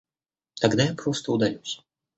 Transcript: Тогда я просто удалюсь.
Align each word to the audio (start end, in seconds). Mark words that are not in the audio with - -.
Тогда 0.55 0.85
я 0.85 0.95
просто 0.95 1.31
удалюсь. 1.31 1.79